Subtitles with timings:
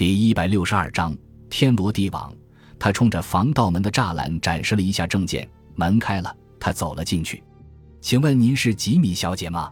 [0.00, 1.14] 第一百六十二章
[1.50, 2.32] 天罗地网。
[2.78, 7.44] 他冲着防盗门的栅栏展示了一下证件，门开了，他走了进去。
[8.00, 9.70] 请问您是吉米小姐吗？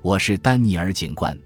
[0.00, 1.38] 我是丹尼尔警官。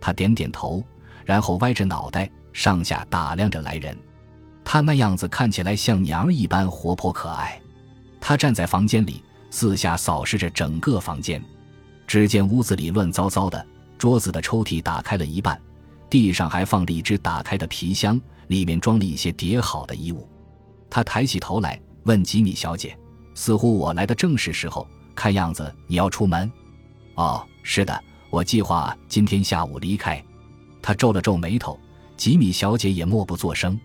[0.00, 0.80] 他点点头，
[1.24, 3.98] 然后歪着脑袋上下打量着来人。
[4.64, 7.60] 他那样子看起来像娘儿一般活泼可爱。
[8.20, 11.42] 他站在房间里，四下扫视着整个房间。
[12.06, 13.66] 只见屋子里乱糟糟的，
[13.98, 15.60] 桌子的抽屉打开了一半，
[16.08, 20.28] 地上还放着一只打开的皮箱，里面装了一些叠好的衣物。
[20.88, 22.96] 他抬起头来问吉米小姐
[23.34, 26.50] ：“似乎我来的正是时候，看样子你要出门。
[27.16, 30.22] ”“哦，是的，我计划今天下午离开。”
[30.80, 31.78] 他皱了皱眉头。
[32.16, 33.78] 吉米小姐也默不作声。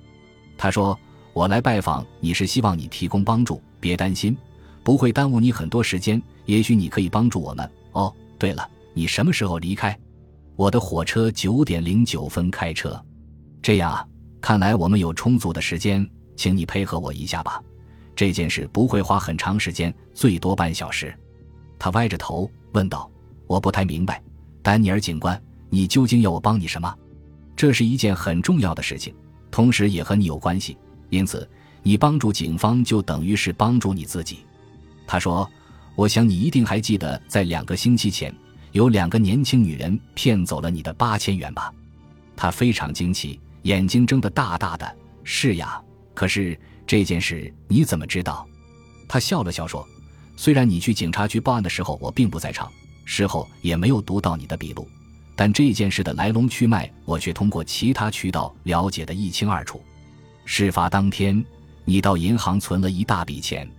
[0.58, 0.98] 他说
[1.34, 4.38] ：“我来拜访你是希望你提供帮助，别担心，
[4.84, 6.22] 不会耽误你很多时间。
[6.46, 7.70] 也许你可以帮助我们。
[7.92, 9.98] 哦，对了，你什么时候离开？
[10.56, 13.00] 我的火车九点零九分开车。
[13.62, 14.06] 这样啊，
[14.40, 17.62] 看来我们有充足的时间。”请你配合我一下吧，
[18.16, 21.14] 这件事不会花很长时间，最多半小时。
[21.78, 23.12] 他歪着头问道
[23.46, 24.20] ：“我不太明白，
[24.64, 26.92] 丹尼尔警官，你究竟要我帮你什么？
[27.56, 29.14] 这是一件很重要的事情，
[29.52, 30.76] 同时也和你有关系，
[31.10, 31.48] 因此
[31.84, 34.40] 你帮助警方就等于是帮助你自己。”
[35.06, 35.48] 他说
[35.94, 38.34] ：“我想你一定还记得，在两个星期前，
[38.72, 41.74] 有两个年轻女人骗走了你的八千元吧？”
[42.36, 44.98] 他非常惊奇，眼睛睁得大大的。
[45.24, 45.82] “是呀。”
[46.14, 48.46] 可是这件事你怎么知道？
[49.08, 49.88] 他笑了笑说
[50.36, 52.72] ：“虽然你去警察局报案的时候我并不在场，
[53.06, 54.88] 事后也没有读到你的笔录，
[55.36, 59.82] 但这件事的来龙去脉我却通过其他渠道了解的一清二楚。
[60.44, 61.44] 事发当天，
[61.86, 63.70] 你到银行存了一大笔钱，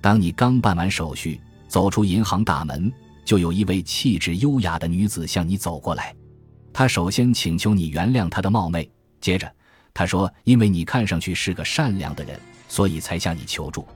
[0.00, 2.92] 当你刚办完手续走出银行大门，
[3.30, 6.12] 就有一位气质优雅的女子向你走过来。
[6.72, 9.48] 她首先请求你原谅她的冒昧，接着。”
[9.94, 13.86] 她说：“因为你看上去是个善良的人，所以才向你求助。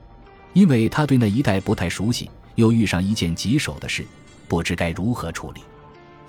[0.53, 4.07] 因为他对那一带不太熟悉，又遇上一件棘手的事，
[4.47, 5.59] 不知该如何处理。”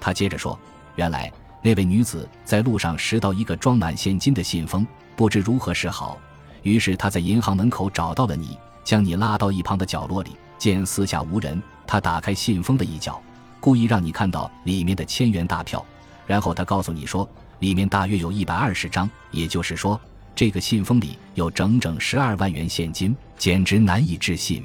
[0.03, 0.59] 他接着说
[0.97, 1.33] ：“原来
[1.63, 6.19] 那位女子在路上拾到一个装满现金的信封，不知如何是好。
[6.65, 10.33] 于是他在银行门口找到了你，将你拉到一旁的角落里。
[10.59, 13.23] 见四下无人，他打开信封的一角，
[13.61, 15.85] 故意让你看到里面的千元大票。
[16.27, 17.29] 然后他告诉你说。”
[17.61, 19.99] 里面大约有一百二十张，也就是说，
[20.35, 24.63] 这个信封里有整整十二万元现金，简直难以置信。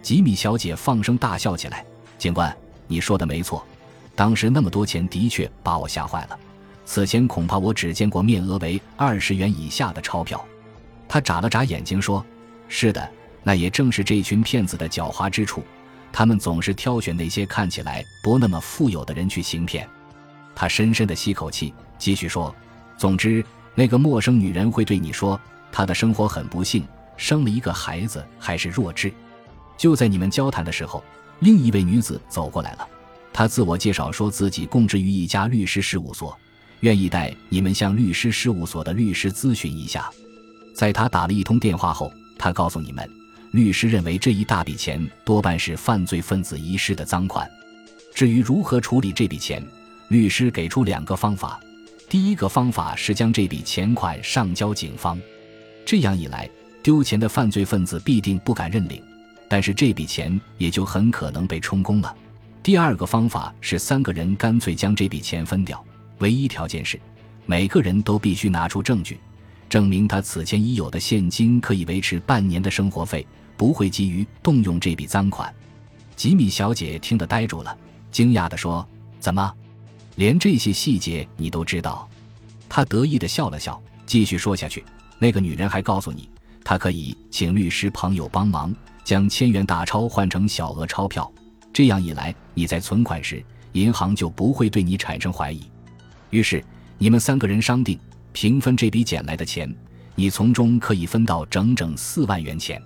[0.00, 1.84] 吉米小姐放声大笑起来。
[2.16, 2.56] 警官，
[2.86, 3.62] 你说的没错，
[4.14, 6.38] 当时那么多钱的确把我吓坏了。
[6.86, 10.42] 此前恐怕我只见过面额为二十元以下的钞票。
[11.06, 12.24] 他眨了眨眼睛说
[12.68, 13.06] ：“是的，
[13.42, 15.62] 那也正是这群骗子的狡猾之处，
[16.16, 19.86] 他们总是挑选那些看起来不那么富有的人去行骗。”
[20.54, 21.74] 他深深的吸口气。
[21.96, 22.54] 继续说，
[22.98, 23.42] 总之，
[23.74, 25.40] 那个陌生女人会对你说，
[25.72, 26.86] 她的生活很不幸，
[27.16, 29.12] 生了一个孩子还是弱智。
[29.78, 31.02] 就在你们交谈的时候，
[31.38, 32.86] 另一位女子走过来了，
[33.32, 36.36] 她自我介绍说自己供职于一家律师事务所，
[36.80, 40.10] 愿意带你们向律师事务所的律师咨询一下。
[40.74, 43.08] 在他打了一通电话后，他告诉你们，
[43.54, 47.48] 律师认为这一大笔钱多半是犯罪分子遗失的赃款。
[48.12, 49.64] 至于如何处理这笔钱，
[50.08, 51.60] 律师给出两个方法。
[52.08, 55.16] 第一个方法是将这笔钱款上交警方，
[55.86, 56.50] 这样一来，
[56.82, 59.00] 丢钱的犯罪分子必定不敢认领，
[59.46, 62.12] 但是这笔钱也就很可能被充公了。
[62.60, 65.80] 第二个方法是三个人干脆将这笔钱分掉，
[66.18, 66.98] 唯一条件是
[67.46, 69.20] 每个人都必须拿出证据，
[69.68, 73.24] 证明他此前已有的现金可以维持半年的生活费，
[73.56, 75.52] 不会急于动用这笔赃款。
[76.16, 77.76] 吉米小姐听得呆住了，
[78.10, 78.86] 惊讶地说
[79.18, 79.52] ：“怎么？”
[80.16, 82.08] 连这些细节你都知道，
[82.68, 84.84] 他得意地笑了笑，继续说下去。
[85.18, 86.28] 那个女人还告诉你，
[86.62, 91.30] 她可以请律师朋友帮忙，将千元大钞换成小额钞票。
[91.72, 95.62] 这样一来，你在存款时，银行就不会对你产生怀疑。
[96.30, 96.64] 于是，
[96.96, 97.98] 你们三个人商定
[98.32, 99.72] 平分这笔捡来的钱，
[100.14, 102.80] 你从中可以分到整整四万元钱。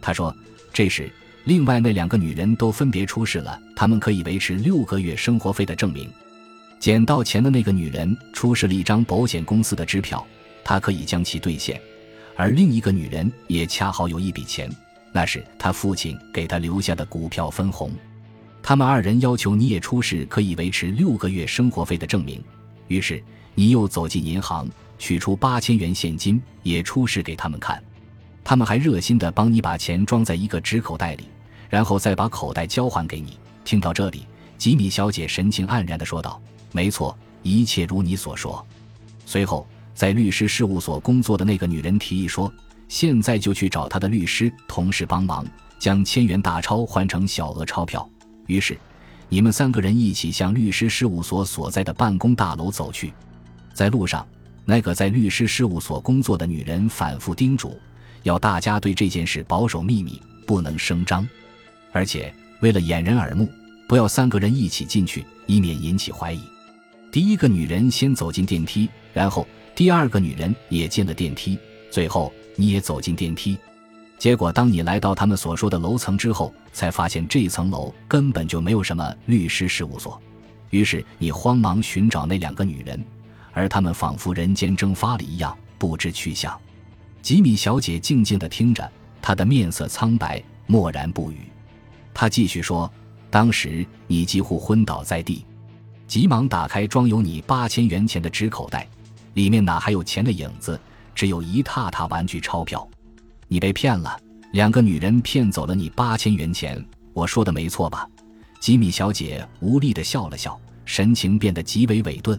[0.00, 0.34] 他说，
[0.72, 1.10] 这时，
[1.44, 6.10] 另外那两个女人都分别出示了他们可以维持六个月生活费的证明。
[6.78, 10.26] 捡到钱的那个女人出示了一张保险公司的支票，
[10.64, 11.76] 她可以将其兑现；
[12.36, 14.70] 而另一个女人也恰好有一笔钱，
[15.12, 17.92] 那是她父亲给她留下的股票分红。
[18.62, 22.42] 他们二人要求你也出示可以维持六个月生活费的证明。
[22.88, 23.22] 于是
[23.54, 24.68] 你又走进银行，
[24.98, 27.82] 取出八千元现金，也出示给他们看。
[28.42, 31.24] 他们还热心地帮你把钱装在一个纸口袋里，
[31.68, 33.38] 然后再把口袋交还给你。
[33.64, 34.26] 听到这里，
[34.58, 36.40] 吉米小姐神情黯然地说道。
[36.72, 38.64] 没错，一切如你所说。
[39.26, 42.52] 随后，在律师事务所工作的那个女人提议说
[42.88, 45.46] ：“现在就去找他的律师同事帮忙，
[45.78, 48.08] 将千元大钞换成小额钞票。”
[48.46, 48.78] 于是，
[49.28, 53.12] 你们三个人一起向律师事务所所在的办公大楼走去。
[53.74, 54.26] 在路上，
[54.64, 57.78] 那个在律师事务所工作的女人反复叮嘱，
[58.22, 61.28] 要大家对这件事保守秘密，不能声张，
[61.92, 63.50] 而且为了掩人耳目，
[63.88, 66.40] 不要三个人一起进去，以免引起怀疑。
[67.10, 69.46] 第一个女人先走进电梯，然后。
[69.72, 71.58] 第二个女人也进了电梯，
[71.90, 73.56] 最后你也走进电梯。
[74.18, 80.20] 结果，当你来到他们所说的楼层之后，才发现这层楼根本就没有什么律师事务所。
[80.68, 83.02] 于是你慌忙寻找那两个女人，
[83.52, 86.60] 而她们仿佛人间蒸发了一样，不知去向。
[87.22, 88.90] 吉米小姐静静地听着，
[89.20, 91.48] 她的面色苍白，默然不语。
[92.14, 92.90] 她继续说
[93.30, 95.44] ：“当时你几乎昏倒在地，
[96.06, 98.88] 急忙打开装有你八千元钱的纸口袋。”
[99.34, 100.78] 里面哪还有钱的影子？
[101.14, 102.88] 只有一沓沓玩具钞票。
[103.46, 104.18] 你被骗了，
[104.52, 106.84] 两个女人骗走了你八千元钱。
[107.12, 108.08] 我说的没错吧？
[108.58, 112.38] 吉米小姐无力地笑了笑，神情变得极为委顿。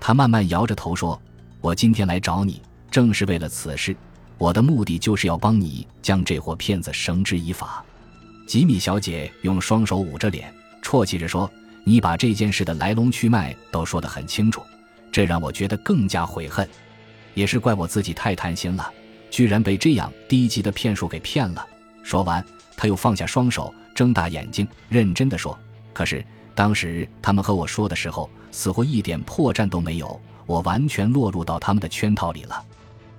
[0.00, 1.20] 她慢慢摇着头说
[1.60, 2.60] ：“我今天来找你，
[2.90, 3.96] 正是为了此事。
[4.38, 7.84] 我的目的就是要帮你将这伙骗子绳之以法。”
[8.46, 11.50] 吉米小姐用双手捂着脸，啜泣着说
[11.84, 14.62] ：“你把这件事的来龙去脉都说得很清楚。”
[15.10, 16.68] 这让我觉得更加悔恨，
[17.34, 18.92] 也是怪我自己太贪心了，
[19.30, 21.66] 居然被这样低级的骗术给骗了。
[22.02, 22.44] 说完，
[22.76, 25.58] 他又放下双手，睁大眼睛，认真的说
[25.94, 26.24] ：“可是
[26.54, 32.62] 当时他们和我说的时候，似乎一点破绽都没有，我完全落入到他们的圈套里了。”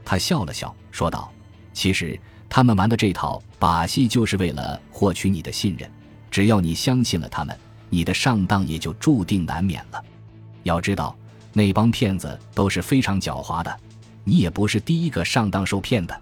[0.09, 1.29] 他笑了笑，说道
[1.75, 2.17] ：“其实
[2.47, 5.91] 他们玩的这套把戏，就是为了获取你的信任。
[6.31, 7.53] 只要你相信了他们，
[7.89, 10.01] 你的上当也就注定难免了。
[10.63, 11.13] 要知道。”
[11.53, 13.79] 那帮骗子都是非常狡猾的，
[14.23, 16.15] 你也不是第一个上当受骗的。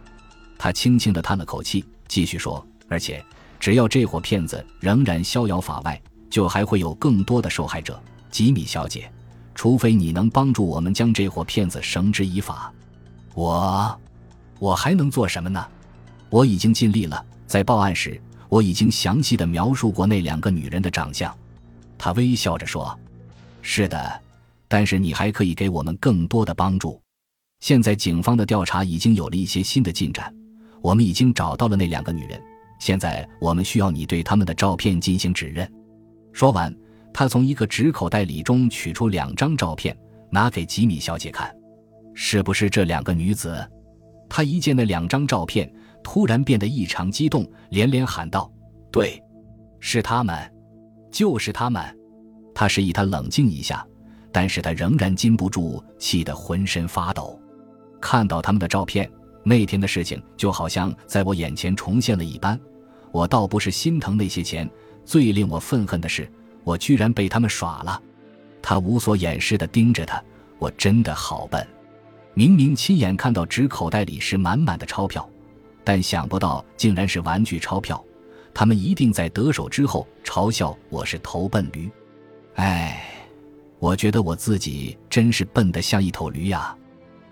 [0.57, 3.21] 他轻轻地叹了口气，继续说：“而且，
[3.59, 8.01] 只要这伙骗子仍然逍遥法外，就还会有更多的受害者。
[8.31, 9.11] 吉米小姐，
[9.53, 12.71] 除非你能帮助我们将这伙骗子绳之以法，
[13.35, 13.99] 我，
[14.57, 15.63] 我还能做什么呢？
[16.31, 17.23] 我已经尽力了。
[17.45, 21.31] 在报案时，我已经详细的描述过那两个女人的长相。”
[21.97, 22.97] 他微笑着说
[23.61, 24.21] ：“是的。”
[24.67, 26.99] 但是你还可以给我们更多的帮助。
[27.59, 30.33] 现在警方的调查已经有了一些新的进展，
[30.81, 32.41] 我们已经找到了那两个女人。
[32.79, 35.71] 现在我们需要你对他们的照片进行指认。
[36.33, 36.75] 说完，
[37.13, 39.95] 他从一个纸口袋里中取出两张照片，
[40.31, 41.55] 拿给吉米小姐看。
[42.15, 43.63] 是不是这两个女子？
[44.27, 45.71] 他一见那两张照片，
[46.03, 48.51] 突然变得异常激动，连连喊道
[48.91, 49.21] ：“对，
[49.79, 50.51] 是他们，
[51.11, 51.83] 就是他们。”
[52.55, 53.85] 他示意他冷静一下。
[54.31, 57.39] 但是他仍然禁不住气得浑身发抖，
[58.01, 59.09] 看到他们的照片，
[59.45, 62.59] 那天的事情就好像在我眼前重现了一般。
[63.13, 64.69] 我倒不是心疼那些钱，
[65.05, 66.29] 最令我愤恨的是，
[66.65, 68.03] 我居然被他们耍了。
[68.61, 70.21] 他无所掩饰地盯着他，
[70.59, 71.65] 我真的好笨。
[72.37, 75.27] 明明亲眼看到纸口袋里是满满的钞票，
[75.85, 78.03] 但想不到竟然是玩具钞票。
[78.53, 81.89] 他们一定在得手之后嘲笑我是头笨驴。
[82.55, 83.01] 唉。
[83.79, 86.75] 我觉得我自己真是笨得像一头驴呀，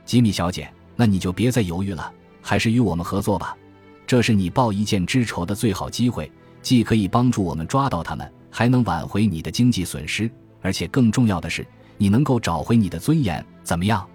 [0.06, 2.12] 吉米小姐，那你就别再犹豫了，
[2.42, 3.58] 还是与我们合作吧。
[4.06, 10.30] 这是你报一箭之仇的最好机会，既可以帮助我们抓到他们，还能挽回你的经济损失，
[10.62, 11.66] 而且更重要的是，
[11.98, 13.44] 你能够找回你的尊严。
[13.64, 14.06] 怎么样？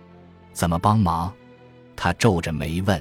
[0.59, 1.33] 怎么帮忙？
[1.95, 3.01] 他皱着眉问。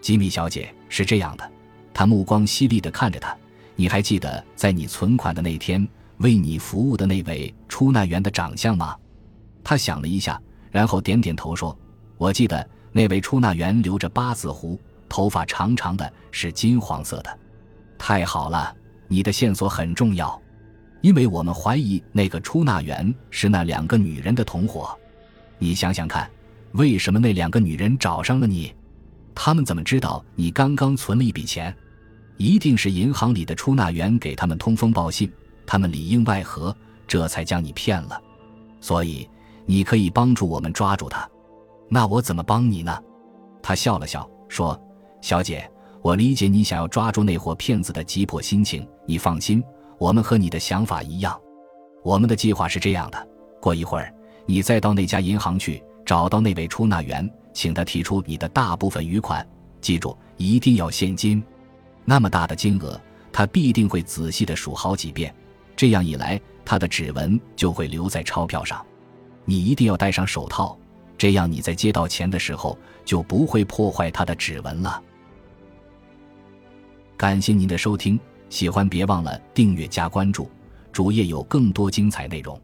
[0.00, 1.52] 吉米小姐是这样的，
[1.92, 3.36] 他目光犀利地看着他。
[3.76, 5.86] 你还记得在你存款的那天？
[6.16, 8.96] 为你服务的那位出纳员的长相吗？
[9.62, 10.40] 他想了一下，
[10.70, 11.78] 然后点点头说
[12.16, 14.80] ：“我记得那位出纳员留着八字胡，
[15.10, 17.38] 头发长长的，是金黄色的。”
[17.98, 18.74] 太好了，
[19.08, 20.40] 你的线索很重要，
[21.02, 24.98] 因为我们怀疑那个出纳员是那两个女人的同伙。
[25.58, 26.28] 你想想看，
[26.72, 28.74] 为什么那两个女人找上了你？
[29.34, 31.74] 他们怎么知道你刚刚存了一笔钱？
[32.36, 35.30] 一定是银行里的出纳员给他们通风报信。
[35.66, 36.74] 他们里应外合，
[37.06, 38.20] 这才将你骗了，
[38.80, 39.28] 所以
[39.66, 41.28] 你可以帮助我们抓住他。
[41.90, 42.98] 那我怎么帮你呢？
[43.62, 44.80] 他笑了笑说
[45.20, 45.70] ：“小姐，
[46.00, 48.88] 我理解你想要抓住那伙骗子的急迫心情。
[49.06, 49.62] 你放心，
[49.98, 51.38] 我们和你的想法一样。
[52.02, 53.28] 我们的计划是这样的：
[53.60, 54.14] 过一会儿，
[54.46, 59.46] 你再到那家银行去，找到那位出纳员，请他提出你的大部分余款。
[59.82, 61.44] 记住，一定要现金。
[62.06, 62.98] 那么大的金额，
[63.30, 65.34] 他必定会仔细的数好几遍。”
[65.76, 68.82] 这样一来，他的指纹就会留在钞票上。
[69.44, 70.78] 你一定要戴上手套，
[71.18, 75.02] 这样你在接到钱的时候就不会破坏他的指纹了。
[77.18, 80.50] 感谢您的收听，喜欢别忘了订阅加关注，
[80.90, 82.58] 主页有更多精彩内容。